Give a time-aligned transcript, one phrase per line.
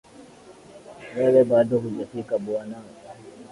[1.15, 2.77] Wewe bado hujafika bwana